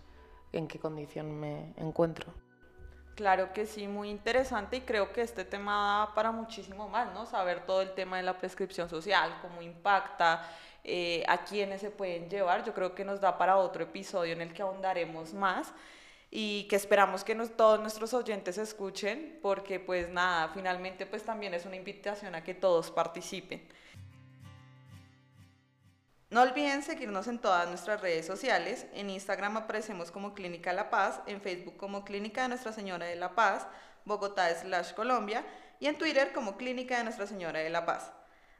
en 0.52 0.66
qué 0.66 0.78
condición 0.78 1.38
me 1.38 1.72
encuentro. 1.76 2.32
Claro 3.14 3.52
que 3.52 3.66
sí, 3.66 3.86
muy 3.86 4.08
interesante 4.08 4.78
y 4.78 4.80
creo 4.80 5.12
que 5.12 5.20
este 5.20 5.44
tema 5.44 6.06
da 6.06 6.14
para 6.14 6.32
muchísimo 6.32 6.88
más, 6.88 7.12
¿no? 7.12 7.26
Saber 7.26 7.66
todo 7.66 7.82
el 7.82 7.92
tema 7.92 8.16
de 8.16 8.22
la 8.22 8.38
prescripción 8.38 8.88
social, 8.88 9.38
cómo 9.42 9.60
impacta, 9.60 10.48
eh, 10.82 11.22
a 11.28 11.44
quiénes 11.44 11.80
se 11.82 11.90
pueden 11.90 12.28
llevar, 12.28 12.64
yo 12.64 12.74
creo 12.74 12.94
que 12.94 13.04
nos 13.04 13.20
da 13.20 13.38
para 13.38 13.56
otro 13.58 13.84
episodio 13.84 14.32
en 14.32 14.40
el 14.40 14.52
que 14.52 14.62
ahondaremos 14.62 15.34
más 15.34 15.72
y 16.34 16.64
que 16.64 16.76
esperamos 16.76 17.24
que 17.24 17.34
todos 17.34 17.78
nuestros 17.78 18.14
oyentes 18.14 18.56
escuchen 18.56 19.38
porque 19.42 19.78
pues 19.78 20.08
nada, 20.08 20.48
finalmente 20.54 21.04
pues 21.04 21.22
también 21.22 21.52
es 21.52 21.66
una 21.66 21.76
invitación 21.76 22.34
a 22.34 22.42
que 22.42 22.54
todos 22.54 22.90
participen. 22.90 23.62
No 26.30 26.40
olviden 26.40 26.82
seguirnos 26.82 27.26
en 27.26 27.38
todas 27.38 27.68
nuestras 27.68 28.00
redes 28.00 28.24
sociales. 28.24 28.86
En 28.94 29.10
Instagram 29.10 29.58
aparecemos 29.58 30.10
como 30.10 30.32
Clínica 30.32 30.72
La 30.72 30.88
Paz, 30.88 31.20
en 31.26 31.42
Facebook 31.42 31.76
como 31.76 32.02
Clínica 32.02 32.40
de 32.40 32.48
Nuestra 32.48 32.72
Señora 32.72 33.04
de 33.04 33.16
la 33.16 33.34
Paz, 33.34 33.66
Bogotá 34.06 34.48
slash 34.54 34.94
Colombia 34.94 35.44
y 35.80 35.86
en 35.86 35.98
Twitter 35.98 36.32
como 36.32 36.56
Clínica 36.56 36.96
de 36.96 37.04
Nuestra 37.04 37.26
Señora 37.26 37.58
de 37.58 37.68
la 37.68 37.84
Paz. 37.84 38.10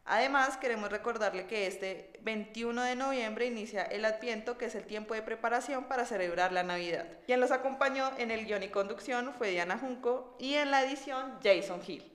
Además, 0.04 0.56
queremos 0.56 0.90
recordarle 0.90 1.46
que 1.46 1.66
este 1.66 2.12
21 2.22 2.82
de 2.82 2.96
noviembre 2.96 3.46
inicia 3.46 3.82
el 3.82 4.04
Adviento, 4.04 4.58
que 4.58 4.66
es 4.66 4.74
el 4.74 4.84
tiempo 4.84 5.14
de 5.14 5.22
preparación 5.22 5.84
para 5.84 6.04
celebrar 6.04 6.52
la 6.52 6.64
Navidad. 6.64 7.06
Quien 7.26 7.40
los 7.40 7.52
acompañó 7.52 8.10
en 8.18 8.30
el 8.30 8.44
guion 8.44 8.64
y 8.64 8.68
conducción 8.68 9.32
fue 9.38 9.50
Diana 9.50 9.78
Junco 9.78 10.36
y 10.40 10.54
en 10.54 10.70
la 10.70 10.82
edición 10.82 11.38
Jason 11.42 11.80
Hill. 11.86 12.11